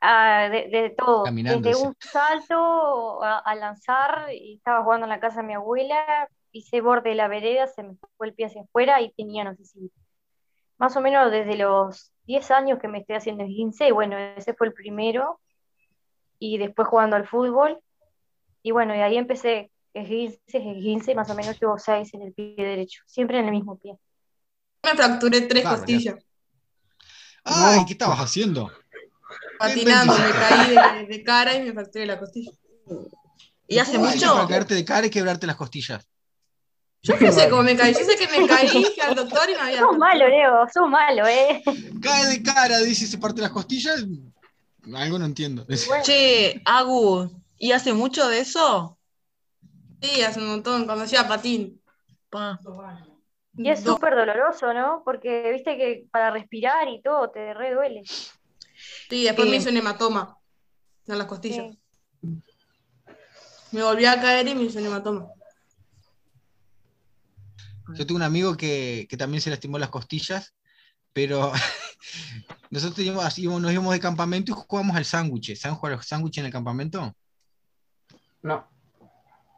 Ah, 0.00 0.48
de, 0.50 0.68
de 0.68 0.90
todo, 0.90 1.24
Caminando, 1.26 1.68
desde 1.68 1.76
un 1.76 1.94
salto 2.00 3.22
a, 3.22 3.38
a 3.38 3.54
lanzar, 3.54 4.26
y 4.32 4.56
estaba 4.56 4.82
jugando 4.82 5.06
en 5.06 5.10
la 5.10 5.20
casa 5.20 5.40
de 5.42 5.46
mi 5.46 5.54
abuela, 5.54 6.28
pisé 6.50 6.80
borde 6.80 7.10
de 7.10 7.16
la 7.16 7.28
vereda, 7.28 7.68
se 7.68 7.84
me 7.84 7.94
fue 8.16 8.26
el 8.26 8.34
pie 8.34 8.46
hacia 8.46 8.62
afuera 8.62 9.00
y 9.00 9.12
tenía, 9.12 9.44
no 9.44 9.54
sé 9.54 9.64
si, 9.64 9.92
más 10.78 10.96
o 10.96 11.00
menos 11.02 11.30
desde 11.32 11.56
los 11.56 12.12
10 12.26 12.50
años 12.50 12.78
que 12.80 12.88
me 12.88 12.98
estoy 13.00 13.16
haciendo 13.16 13.44
esguince, 13.44 13.88
y 13.88 13.92
bueno, 13.92 14.18
ese 14.18 14.54
fue 14.54 14.68
el 14.68 14.74
primero, 14.74 15.40
y 16.38 16.58
después 16.58 16.88
jugando 16.88 17.16
al 17.16 17.26
fútbol, 17.28 17.78
Y 18.62 18.72
bueno, 18.72 18.94
y 18.94 19.00
ahí 19.00 19.16
empecé, 19.18 19.70
esguince, 19.94 20.40
esguince, 20.48 21.14
más 21.14 21.30
o 21.30 21.34
menos 21.34 21.60
llevo 21.60 21.78
seis 21.78 22.14
en 22.14 22.22
el 22.22 22.32
pie 22.34 22.54
derecho, 22.58 23.02
siempre 23.06 23.38
en 23.38 23.46
el 23.46 23.52
mismo 23.52 23.78
pie. 23.78 23.96
Me 24.84 24.90
fracturé 24.94 25.42
tres 25.42 25.62
Claro, 25.62 25.78
costillas. 25.78 26.24
Ay, 27.44 27.84
¿qué 27.86 27.92
estabas 27.92 28.20
haciendo? 28.20 28.70
Patinando, 29.58 30.12
me 30.18 30.30
caí 30.30 30.70
de, 30.70 31.06
de 31.06 31.22
cara 31.22 31.54
y 31.54 31.62
me 31.62 31.72
fracturé 31.72 32.06
la 32.06 32.18
costilla. 32.18 32.50
¿Y 33.68 33.78
hace 33.78 33.94
¿Cómo 33.94 34.06
haces 34.06 34.20
Para 34.22 34.34
mucho? 34.34 34.48
caerte 34.48 34.74
de 34.74 34.84
cara 34.84 35.06
y 35.06 35.10
quebrarte 35.10 35.46
las 35.46 35.56
costillas. 35.56 36.06
Yo 37.02 37.16
no 37.18 37.32
sé 37.32 37.48
cómo 37.48 37.62
me 37.62 37.76
caí. 37.76 37.92
Yo 37.94 38.00
sé 38.00 38.16
que 38.16 38.28
me 38.28 38.46
caí, 38.46 38.68
fui 38.68 39.00
al 39.02 39.14
doctor 39.16 39.48
y 39.50 39.54
me 39.54 39.60
había. 39.60 39.80
Sos 39.80 39.98
malo, 39.98 40.28
Leo, 40.28 40.66
sos 40.72 40.88
malo, 40.88 41.26
¿eh? 41.26 41.62
Cae 42.00 42.26
de 42.26 42.42
cara, 42.42 42.78
dice, 42.80 43.06
se 43.06 43.18
parte 43.18 43.40
las 43.40 43.50
costillas. 43.50 44.04
Algo 44.94 45.18
no 45.18 45.24
entiendo. 45.24 45.64
Bueno, 45.88 46.04
Che, 46.04 46.60
Agu, 46.64 47.30
¿y 47.58 47.72
hace 47.72 47.92
mucho 47.92 48.28
de 48.28 48.40
eso? 48.40 48.98
Sí, 50.00 50.22
hace 50.22 50.40
un 50.40 50.48
montón, 50.48 50.84
cuando 50.86 51.04
hacía 51.04 51.26
patín. 51.26 51.80
Pa. 52.30 52.58
Y 53.56 53.68
es 53.68 53.84
Do- 53.84 53.94
súper 53.94 54.14
doloroso, 54.14 54.72
¿no? 54.72 55.02
Porque 55.04 55.50
viste 55.52 55.76
que 55.76 56.06
para 56.10 56.30
respirar 56.30 56.88
y 56.88 57.02
todo 57.02 57.30
te 57.30 57.52
re 57.54 57.74
duele. 57.74 58.02
Sí, 58.04 59.24
después 59.24 59.48
me 59.48 59.56
hizo 59.56 59.70
un 59.70 59.76
hematoma 59.76 60.36
en 61.06 61.18
las 61.18 61.26
costillas. 61.26 61.72
Sí. 62.20 62.42
Me 63.72 63.82
volví 63.82 64.04
a 64.04 64.20
caer 64.20 64.46
y 64.48 64.54
me 64.54 64.62
hizo 64.64 64.78
un 64.78 64.86
hematoma. 64.86 65.28
Yo 67.94 68.06
tengo 68.06 68.16
un 68.16 68.22
amigo 68.22 68.56
que, 68.56 69.06
que 69.08 69.16
también 69.16 69.40
se 69.40 69.50
lastimó 69.50 69.78
las 69.78 69.90
costillas, 69.90 70.54
pero 71.12 71.52
nosotros 72.70 72.96
teníamos, 72.96 73.24
así, 73.24 73.46
nos 73.46 73.72
íbamos 73.72 73.92
de 73.92 74.00
campamento 74.00 74.52
y 74.52 74.54
jugábamos 74.54 74.96
al 74.96 75.04
sándwich. 75.04 75.56
¿Saben 75.56 75.76
jugar 75.76 75.94
al 75.94 76.02
sándwich 76.02 76.38
en 76.38 76.46
el 76.46 76.52
campamento? 76.52 77.14
No. 78.42 78.66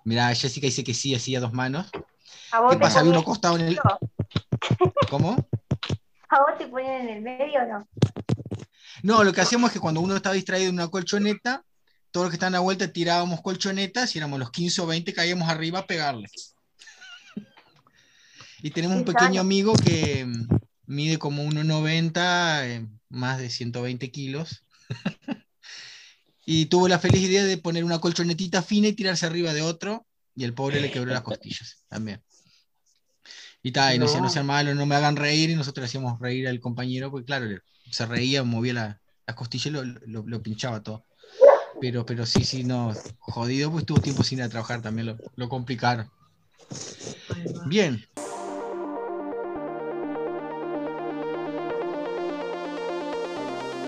Mirá, 0.04 0.34
Jessica 0.34 0.66
dice 0.66 0.84
que 0.84 0.94
sí, 0.94 1.14
así 1.14 1.34
a 1.36 1.40
dos 1.40 1.52
manos. 1.52 1.90
¿A 2.52 2.60
vos 2.60 2.72
¿Qué 2.72 2.78
pasa? 2.78 3.00
Había 3.00 3.10
uno 3.10 3.20
acostado 3.20 3.56
en 3.56 3.68
el. 3.68 3.78
¿Cómo? 5.10 5.48
¿A 6.28 6.38
vos 6.40 6.58
te 6.58 6.66
ponían 6.66 7.02
en 7.02 7.08
el 7.08 7.22
medio 7.22 7.62
o 7.62 7.66
no? 7.66 7.88
No, 9.02 9.22
lo 9.22 9.32
que 9.32 9.40
hacíamos 9.40 9.68
es 9.68 9.74
que 9.74 9.80
cuando 9.80 10.00
uno 10.00 10.16
estaba 10.16 10.34
distraído 10.34 10.70
en 10.70 10.76
una 10.76 10.88
colchoneta, 10.88 11.64
todos 12.10 12.24
los 12.24 12.30
que 12.30 12.36
estaban 12.36 12.54
a 12.54 12.60
vuelta 12.60 12.92
tirábamos 12.92 13.42
colchonetas 13.42 14.14
y 14.14 14.18
éramos 14.18 14.38
los 14.38 14.50
15 14.50 14.80
o 14.82 14.86
20, 14.86 15.12
caíamos 15.12 15.48
arriba 15.48 15.80
a 15.80 15.86
pegarle. 15.86 16.28
Y 18.62 18.70
tenemos 18.70 18.96
un 18.96 19.04
pequeño 19.04 19.42
amigo 19.42 19.74
que 19.74 20.24
mm, 20.24 20.46
mide 20.86 21.18
como 21.18 21.44
1,90, 21.44 22.64
eh, 22.64 22.88
más 23.10 23.38
de 23.38 23.50
120 23.50 24.10
kilos. 24.10 24.64
y 26.46 26.66
tuvo 26.66 26.88
la 26.88 26.98
feliz 26.98 27.20
idea 27.20 27.44
de 27.44 27.58
poner 27.58 27.84
una 27.84 27.98
colchonetita 27.98 28.62
fina 28.62 28.88
y 28.88 28.94
tirarse 28.94 29.26
arriba 29.26 29.52
de 29.52 29.60
otro, 29.60 30.06
y 30.36 30.44
el 30.44 30.54
pobre 30.54 30.80
le 30.80 30.90
quebró 30.90 31.12
las 31.12 31.22
costillas 31.22 31.84
también. 31.88 32.22
Y 33.62 33.72
tal, 33.72 33.94
y 33.94 33.98
no, 33.98 34.04
decía, 34.06 34.20
no 34.20 34.28
sean 34.28 34.46
malos, 34.46 34.74
no 34.76 34.84
me 34.86 34.94
hagan 34.94 35.16
reír, 35.16 35.50
y 35.50 35.54
nosotros 35.54 35.82
le 35.82 35.86
hacíamos 35.86 36.20
reír 36.20 36.46
al 36.48 36.60
compañero, 36.60 37.10
porque 37.10 37.24
claro, 37.26 37.46
se 37.90 38.06
reía, 38.06 38.42
movía 38.42 38.74
la, 38.74 39.00
las 39.26 39.36
costillas 39.36 39.66
y 39.66 39.70
lo, 39.70 39.84
lo- 39.84 40.24
lo 40.26 40.42
pinchaba 40.42 40.82
todo. 40.82 41.04
Pero, 41.80 42.04
pero 42.04 42.26
sí, 42.26 42.44
sí, 42.44 42.62
no, 42.64 42.94
jodido, 43.20 43.70
pues 43.70 43.86
tuvo 43.86 44.00
tiempo 44.00 44.22
sin 44.22 44.38
ir 44.38 44.44
a 44.44 44.48
trabajar 44.48 44.82
también, 44.82 45.06
lo, 45.06 45.18
lo 45.36 45.48
complicaron. 45.48 46.10
Bien, 47.66 48.04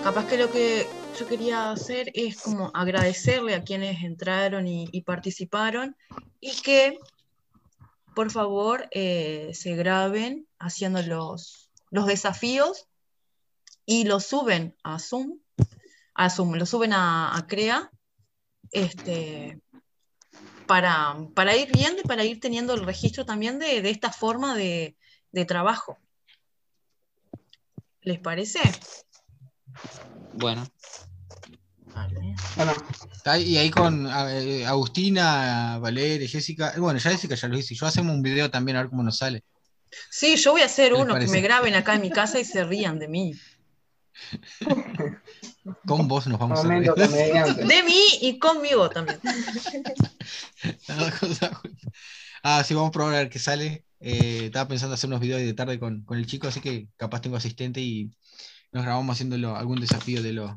Capaz 0.03 0.27
que 0.27 0.37
lo 0.39 0.51
que 0.53 0.87
yo 1.19 1.27
quería 1.27 1.71
hacer 1.71 2.11
es 2.15 2.43
como 2.43 2.71
agradecerle 2.75 3.55
a 3.55 3.65
quienes 3.65 4.03
entraron 4.03 4.67
y, 4.67 5.01
participaron 5.03 5.97
y 6.41 6.55
que 6.61 6.99
por 8.15 8.31
favor 8.31 8.87
eh, 8.91 9.51
se 9.55 9.77
graben 9.77 10.47
haciendo 10.59 11.03
los, 11.03 11.71
los 11.91 12.07
desafíos 12.07 12.87
y 13.87 14.05
los 14.05 14.27
suben 14.27 14.77
a 14.83 14.99
Zoom, 14.99 15.39
a 16.15 16.29
Zoom, 16.29 16.55
los 16.55 16.69
suben 16.69 16.93
a, 16.93 17.37
a 17.37 17.47
Crea, 17.47 17.91
este, 18.73 19.61
para, 20.67 21.17
para 21.35 21.57
ir 21.57 21.71
viendo 21.73 22.03
y 22.03 22.05
para 22.05 22.25
ir 22.25 22.41
teniendo 22.41 22.75
el 22.75 22.85
registro 22.85 23.25
también 23.25 23.59
de, 23.59 23.81
de 23.81 23.91
esta 23.91 24.13
forma 24.13 24.55
de, 24.55 24.97
de 25.33 25.45
trabajo. 25.45 25.99
¿Les 28.03 28.19
parece? 28.19 28.61
Bueno, 30.35 30.67
Vale. 31.97 32.35
Bueno, 32.57 32.75
Y 33.39 33.57
ahí 33.57 33.71
con 33.71 34.07
eh, 34.07 34.67
Agustina, 34.67 35.79
Valeria, 35.79 36.29
Jessica. 36.29 36.75
Bueno, 36.77 36.99
ya 36.99 37.11
Jessica 37.11 37.35
ya 37.35 37.49
lo 37.49 37.57
hice. 37.57 37.75
Yo 37.75 37.87
hacemos 37.87 38.15
un 38.15 38.23
video 38.23 38.51
también 38.51 38.77
a 38.77 38.83
ver 38.83 38.91
cómo 38.91 39.03
nos 39.03 39.17
sale. 39.17 39.43
Sí, 40.11 40.37
yo 40.37 40.53
voy 40.53 40.61
a 40.61 40.67
hacer 40.67 40.93
¿Qué 40.93 40.93
les 40.93 41.03
uno 41.03 41.15
que 41.15 41.21
parece? 41.21 41.33
me 41.33 41.41
graben 41.41 41.75
acá 41.75 41.95
en 41.95 42.03
mi 42.03 42.11
casa 42.11 42.39
y 42.39 42.45
se 42.45 42.65
rían 42.65 42.99
de 42.99 43.09
mí. 43.09 43.35
Con 45.87 46.07
vos 46.07 46.27
nos 46.27 46.39
vamos 46.39 46.61
a 46.61 46.65
momento 46.65 46.95
reír. 46.95 47.11
comediante. 47.11 47.65
De 47.65 47.83
mí 47.83 48.01
y 48.21 48.39
conmigo 48.39 48.91
también. 48.91 49.19
ah, 52.43 52.63
sí, 52.63 52.75
vamos 52.75 52.89
a 52.89 52.93
probar 52.93 53.15
a 53.15 53.19
ver 53.19 53.31
qué 53.31 53.39
sale. 53.39 53.85
Eh, 54.01 54.47
estaba 54.47 54.69
pensando 54.69 54.95
hacer 54.95 55.09
unos 55.09 55.21
videos 55.21 55.41
de 55.41 55.55
tarde 55.55 55.79
con, 55.79 56.05
con 56.05 56.19
el 56.19 56.27
chico, 56.27 56.47
así 56.47 56.61
que 56.61 56.89
capaz 56.99 57.23
tengo 57.23 57.37
asistente 57.37 57.81
y 57.81 58.11
nos 58.73 58.85
grabamos 58.85 59.15
haciéndolo 59.15 59.57
algún 59.57 59.81
desafío 59.81 60.23
de 60.23 60.33
los 60.33 60.51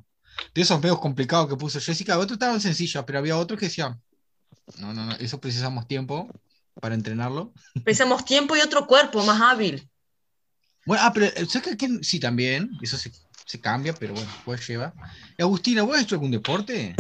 de 0.54 0.62
esos 0.62 0.80
medios 0.82 1.00
complicados 1.00 1.48
que 1.50 1.56
puso 1.58 1.80
Jessica. 1.82 2.18
Otros 2.18 2.34
estaban 2.34 2.62
sencillos, 2.62 3.04
pero 3.06 3.20
había 3.20 3.38
otros 3.38 3.60
que 3.60 3.66
decían, 3.66 4.02
no, 4.78 4.94
no, 4.94 5.06
no, 5.06 5.14
eso 5.16 5.40
precisamos 5.42 5.88
tiempo 5.88 6.30
para 6.80 6.96
entrenarlo. 6.96 7.54
Pensamos 7.84 8.24
tiempo 8.26 8.56
y 8.56 8.62
otro 8.62 8.88
cuerpo 8.88 9.24
más 9.24 9.42
hábil. 9.42 9.90
Bueno, 10.86 11.04
ah, 11.06 11.12
pero 11.14 11.26
eh, 11.28 11.46
¿sabes 11.46 11.68
que 11.68 11.74
aquí- 11.74 12.04
sí 12.04 12.20
también? 12.20 12.70
Eso 12.82 12.98
se, 12.98 13.12
se 13.46 13.60
cambia, 13.60 13.94
pero 13.94 14.14
bueno, 14.14 14.30
pues 14.46 14.66
lleva. 14.68 14.94
Y 15.38 15.42
Agustina, 15.42 15.84
¿vos 15.84 15.98
has 15.98 16.04
hecho 16.04 16.16
algún 16.16 16.32
deporte? 16.32 16.96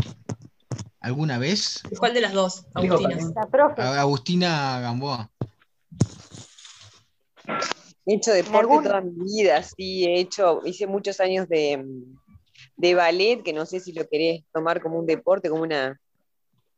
¿Alguna 0.99 1.37
vez? 1.37 1.81
¿Cuál 1.97 2.13
de 2.13 2.21
las 2.21 2.33
dos, 2.33 2.65
Agustina? 2.73 3.17
La 3.35 3.47
profe. 3.47 3.81
Agustina 3.81 4.79
Gamboa. 4.81 5.31
He 8.09 8.15
hecho 8.15 8.31
deporte 8.33 8.57
algún- 8.57 8.83
toda 8.83 9.01
mi 9.01 9.11
vida, 9.23 9.61
sí, 9.61 10.03
he 10.05 10.19
hecho, 10.19 10.61
hice 10.65 10.87
muchos 10.87 11.19
años 11.19 11.47
de, 11.47 11.85
de 12.75 12.95
ballet, 12.95 13.43
que 13.43 13.53
no 13.53 13.67
sé 13.67 13.79
si 13.79 13.93
lo 13.93 14.07
querés 14.07 14.43
tomar 14.51 14.81
como 14.81 14.97
un 14.97 15.05
deporte, 15.05 15.47
como 15.47 15.61
una 15.61 15.95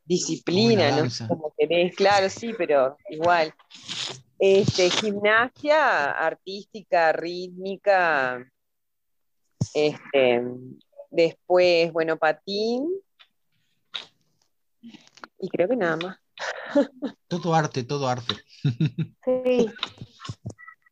disciplina, 0.04 0.90
Como 0.90 1.02
una 1.04 1.08
no 1.08 1.28
cómo 1.30 1.54
querés, 1.58 1.96
claro, 1.96 2.28
sí, 2.30 2.54
pero 2.58 2.98
igual. 3.10 3.54
Este, 4.40 4.90
gimnasia 4.90 6.12
artística, 6.12 7.14
rítmica, 7.14 8.46
este, 9.74 10.42
después, 11.12 11.94
bueno, 11.94 12.18
patín, 12.18 12.90
y 15.40 15.48
creo 15.48 15.70
que 15.70 15.78
nada 15.78 15.96
más. 15.96 16.18
Todo 17.30 17.56
arte, 17.56 17.86
todo 17.86 18.10
arte. 18.10 18.36
Sí. 19.24 19.70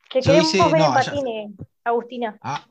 Te 0.10 0.22
Yo 0.22 0.32
queremos 0.32 0.54
hice- 0.54 0.72
ver 0.72 0.82
no, 0.82 0.88
en 0.88 0.94
patines, 0.94 1.52
Agustina. 1.84 2.38
Ah, 2.42 2.66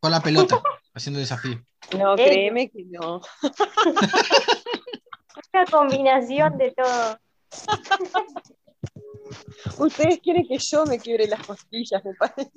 con 0.00 0.10
la 0.10 0.20
pelota, 0.20 0.60
haciendo 0.94 1.20
desafío. 1.20 1.62
No, 1.96 2.16
Ey. 2.16 2.24
créeme 2.26 2.68
que 2.70 2.84
no. 2.86 3.20
Una 5.52 5.64
combinación 5.70 6.58
de 6.58 6.72
todo. 6.72 7.18
Ustedes 9.78 10.20
quieren 10.20 10.46
que 10.46 10.58
yo 10.58 10.84
me 10.86 10.98
quiebre 10.98 11.26
las 11.28 11.44
costillas, 11.46 12.04
me 12.04 12.14
parece. 12.14 12.50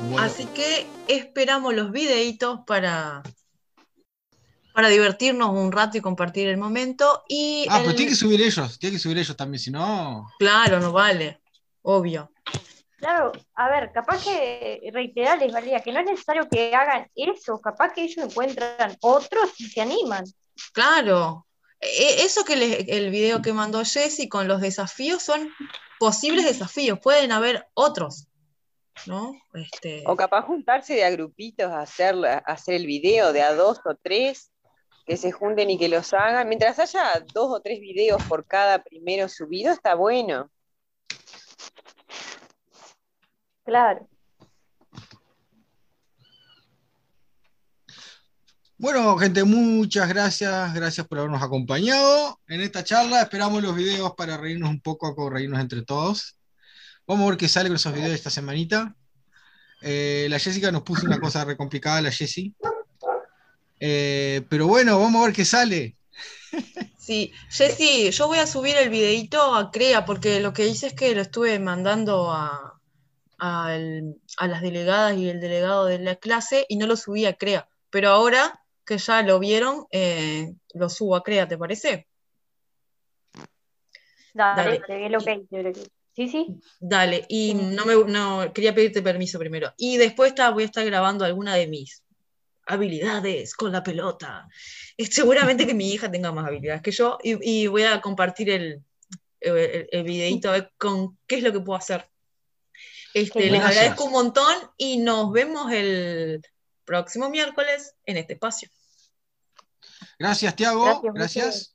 Bueno, 0.00 0.18
Así 0.22 0.46
que 0.46 0.86
esperamos 1.08 1.74
los 1.74 1.90
videitos 1.90 2.60
para, 2.66 3.22
para 4.76 4.90
divertirnos 4.90 5.48
un 5.48 5.72
rato 5.72 5.96
y 5.96 6.02
compartir 6.02 6.48
el 6.48 6.58
momento. 6.58 7.24
Y 7.28 7.66
ah, 7.70 7.78
el- 7.78 7.84
pero 7.84 7.96
tiene 7.96 8.10
que 8.10 8.16
subir 8.16 8.42
ellos, 8.42 8.78
tiene 8.78 8.96
que 8.96 9.00
subir 9.00 9.16
ellos 9.16 9.34
también, 9.34 9.58
si 9.58 9.70
no. 9.70 10.28
Claro, 10.38 10.78
no 10.80 10.92
vale, 10.92 11.40
obvio. 11.80 12.30
Claro, 12.98 13.32
a 13.54 13.70
ver, 13.70 13.90
capaz 13.92 14.22
que 14.22 14.82
reiterarles, 14.92 15.50
Valeria, 15.50 15.80
que 15.80 15.92
no 15.92 16.00
es 16.00 16.06
necesario 16.06 16.46
que 16.50 16.74
hagan 16.74 17.10
eso, 17.14 17.58
capaz 17.58 17.94
que 17.94 18.02
ellos 18.02 18.18
encuentran 18.18 18.94
otros 19.00 19.58
y 19.58 19.64
se 19.64 19.80
animan. 19.80 20.24
Claro. 20.74 21.46
E- 21.80 22.22
Eso 22.24 22.44
que 22.44 22.56
les- 22.56 22.84
el 22.88 23.10
video 23.10 23.40
que 23.40 23.54
mandó 23.54 23.82
Jessy 23.82 24.28
con 24.28 24.46
los 24.46 24.60
desafíos 24.60 25.22
son 25.22 25.50
posibles 25.98 26.44
desafíos, 26.44 26.98
pueden 27.02 27.32
haber 27.32 27.66
otros, 27.72 28.26
¿no? 29.06 29.32
Este, 29.54 30.02
O 30.06 30.16
capaz 30.16 30.42
juntarse 30.42 30.92
de 30.94 31.04
a 31.04 31.10
grupitos 31.10 31.70
a 31.72 31.80
hacer, 31.80 32.14
a 32.26 32.38
hacer 32.46 32.74
el 32.74 32.86
video, 32.86 33.32
de 33.32 33.40
a 33.40 33.54
dos 33.54 33.78
o 33.86 33.94
tres, 34.02 34.50
que 35.06 35.16
se 35.16 35.30
junten 35.30 35.70
y 35.70 35.78
que 35.78 35.88
los 35.88 36.12
hagan. 36.12 36.48
Mientras 36.48 36.78
haya 36.78 37.24
dos 37.32 37.50
o 37.52 37.60
tres 37.60 37.80
videos 37.80 38.22
por 38.24 38.46
cada 38.46 38.82
primero 38.82 39.28
subido, 39.28 39.72
está 39.72 39.94
bueno. 39.94 40.50
Claro. 43.64 44.08
Bueno, 48.78 49.16
gente, 49.16 49.42
muchas 49.44 50.08
gracias. 50.08 50.74
Gracias 50.74 51.06
por 51.06 51.18
habernos 51.18 51.42
acompañado 51.42 52.38
en 52.48 52.60
esta 52.60 52.84
charla. 52.84 53.22
Esperamos 53.22 53.62
los 53.62 53.74
videos 53.74 54.12
para 54.16 54.36
reírnos 54.36 54.68
un 54.68 54.80
poco, 54.80 55.30
reírnos 55.30 55.60
entre 55.60 55.82
todos. 55.82 56.36
Vamos 57.06 57.26
a 57.26 57.30
ver 57.30 57.38
qué 57.38 57.48
sale 57.48 57.68
con 57.68 57.76
esos 57.76 57.94
videos 57.94 58.12
esta 58.12 58.30
semanita. 58.30 58.94
Eh, 59.80 60.26
la 60.28 60.38
Jessica 60.38 60.70
nos 60.72 60.82
puso 60.82 61.06
una 61.06 61.20
cosa 61.20 61.44
re 61.44 61.56
complicada, 61.56 62.02
la 62.02 62.10
Jessie. 62.10 62.54
Eh, 63.80 64.42
pero 64.48 64.66
bueno, 64.66 64.98
vamos 64.98 65.22
a 65.22 65.26
ver 65.26 65.34
qué 65.34 65.44
sale. 65.44 65.96
Sí, 66.98 67.32
Jessy, 67.50 68.10
yo 68.10 68.26
voy 68.26 68.38
a 68.38 68.46
subir 68.46 68.76
el 68.76 68.88
videito 68.90 69.54
a 69.54 69.70
CREA 69.70 70.04
porque 70.04 70.40
lo 70.40 70.52
que 70.52 70.66
hice 70.66 70.88
es 70.88 70.94
que 70.94 71.14
lo 71.14 71.20
estuve 71.22 71.58
mandando 71.58 72.30
a, 72.32 72.80
a 73.38 73.76
las 74.48 74.62
delegadas 74.62 75.16
y 75.16 75.28
el 75.28 75.40
delegado 75.40 75.84
de 75.84 75.98
la 75.98 76.16
clase 76.16 76.64
y 76.68 76.76
no 76.76 76.86
lo 76.86 76.96
subí 76.96 77.26
a 77.26 77.34
CREA. 77.34 77.68
Pero 77.90 78.08
ahora 78.10 78.60
que 78.84 78.98
ya 78.98 79.22
lo 79.22 79.38
vieron, 79.38 79.86
eh, 79.90 80.54
lo 80.74 80.88
subo 80.88 81.16
a 81.16 81.22
CREA, 81.22 81.46
¿te 81.46 81.58
parece? 81.58 82.06
Dale, 84.32 84.80
Dale. 84.86 85.06
el 85.06 85.16
ok, 85.16 85.24
te 85.24 85.62
doy 85.62 85.66
el. 85.66 85.90
Sí, 86.14 86.28
sí. 86.28 86.46
Dale, 86.80 87.26
y 87.28 87.48
Sí. 87.50 87.54
no 87.54 87.84
me 87.84 87.94
no, 88.10 88.52
quería 88.54 88.74
pedirte 88.74 89.02
permiso 89.02 89.38
primero. 89.38 89.72
Y 89.76 89.98
después 89.98 90.30
está- 90.30 90.50
voy 90.50 90.62
a 90.62 90.66
estar 90.66 90.84
grabando 90.86 91.24
alguna 91.26 91.54
de 91.56 91.66
mis 91.66 92.02
habilidades 92.66 93.54
con 93.54 93.72
la 93.72 93.82
pelota. 93.82 94.48
Es 94.96 95.10
seguramente 95.14 95.66
que 95.66 95.74
mi 95.74 95.90
hija 95.92 96.10
tenga 96.10 96.32
más 96.32 96.46
habilidades 96.46 96.82
que 96.82 96.90
yo 96.90 97.18
y, 97.22 97.62
y 97.62 97.66
voy 97.66 97.84
a 97.84 98.00
compartir 98.00 98.50
el, 98.50 98.82
el, 99.40 99.88
el 99.90 100.02
videíto 100.02 100.48
a 100.48 100.52
ver 100.52 100.72
con 100.76 101.18
qué 101.26 101.36
es 101.36 101.42
lo 101.42 101.52
que 101.52 101.60
puedo 101.60 101.78
hacer. 101.78 102.08
Este, 103.14 103.50
les 103.50 103.62
agradezco 103.62 104.04
un 104.04 104.12
montón 104.12 104.54
y 104.76 104.98
nos 104.98 105.32
vemos 105.32 105.72
el 105.72 106.42
próximo 106.84 107.30
miércoles 107.30 107.94
en 108.04 108.18
este 108.18 108.34
espacio. 108.34 108.68
Gracias, 110.18 110.54
Tiago. 110.54 111.00
Gracias. 111.14 111.74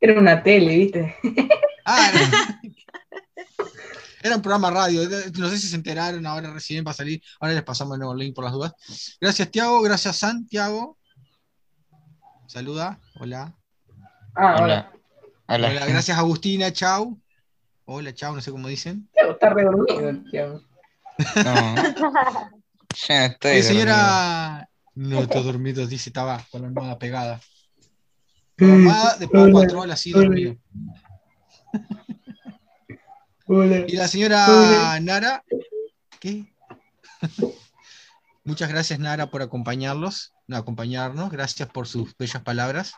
Era 0.00 0.18
una 0.18 0.42
tele, 0.42 0.76
¿viste? 0.76 1.16
Ah, 1.84 2.10
era, 2.14 2.60
era 4.22 4.36
un 4.36 4.42
programa 4.42 4.70
radio. 4.70 5.02
No 5.38 5.48
sé 5.48 5.58
si 5.58 5.68
se 5.68 5.76
enteraron 5.76 6.26
ahora 6.26 6.52
recién 6.52 6.84
para 6.84 6.94
salir. 6.94 7.22
Ahora 7.40 7.54
les 7.54 7.62
pasamos 7.62 7.94
el 7.94 8.00
nuevo 8.00 8.14
link 8.14 8.34
por 8.34 8.44
las 8.44 8.52
dudas. 8.52 8.72
Gracias, 9.20 9.50
Tiago. 9.50 9.80
Gracias, 9.82 10.16
Santiago. 10.16 10.98
Saluda. 12.46 12.98
Hola. 13.18 13.54
Ah, 14.34 14.56
hola. 14.60 14.64
Hola. 14.64 14.92
Hola. 15.48 15.68
Hola. 15.70 15.86
Gracias, 15.86 16.18
Agustina. 16.18 16.72
Chau. 16.72 17.18
Hola, 17.84 18.14
chau. 18.14 18.34
No 18.34 18.40
sé 18.40 18.50
cómo 18.50 18.68
dicen. 18.68 19.08
Tiago 19.12 19.32
está 19.32 19.50
re 19.50 19.64
dormido, 19.64 20.30
Tiago. 20.30 20.60
No, 21.44 21.74
no 21.74 22.52
estoy. 23.08 23.50
Eh, 23.50 23.62
señora. 23.62 24.68
No, 24.94 25.20
está 25.20 25.40
dormido. 25.40 25.86
Dice, 25.86 26.10
estaba 26.10 26.44
con 26.50 26.62
la 26.62 26.68
almohada 26.68 26.98
pegada. 26.98 27.40
La 28.56 28.72
almohada 28.72 29.16
de 29.16 29.28
Pau 29.28 29.50
Patrol 29.52 29.90
así 29.90 30.12
dormido. 30.12 30.56
Hola. 33.52 33.84
Y 33.88 33.96
la 33.96 34.06
señora 34.06 35.00
Nara, 35.00 35.42
¿qué? 36.20 36.44
Muchas 38.44 38.68
gracias, 38.68 39.00
Nara, 39.00 39.28
por 39.28 39.42
acompañarlos, 39.42 40.32
no, 40.46 40.56
acompañarnos. 40.56 41.32
Gracias 41.32 41.68
por 41.68 41.88
sus 41.88 42.16
bellas 42.16 42.42
palabras. 42.44 42.94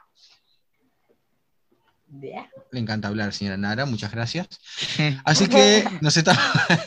Le 2.20 2.78
encanta 2.80 3.08
hablar, 3.08 3.32
señora 3.32 3.56
Nara, 3.56 3.86
muchas 3.86 4.12
gracias. 4.12 4.46
Así 5.24 5.48
que 5.48 5.84
nos, 6.02 6.18
está- 6.18 6.38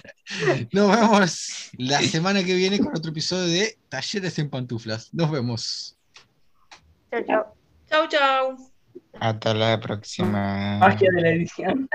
nos 0.72 0.96
vemos 0.96 1.72
la 1.80 2.00
semana 2.02 2.44
que 2.44 2.54
viene 2.54 2.78
con 2.78 2.96
otro 2.96 3.10
episodio 3.10 3.48
de 3.48 3.80
Talleres 3.90 4.38
en 4.38 4.52
Pantuflas. 4.52 5.12
Nos 5.12 5.32
vemos. 5.32 5.98
Chau, 7.10 7.24
chau. 7.26 7.46
Chau, 7.90 8.08
chau. 8.10 8.72
Hasta 9.20 9.54
la 9.56 9.80
próxima. 9.80 10.78
Magia 10.78 11.10
de 11.12 11.22
la 11.22 11.30
edición. 11.30 11.90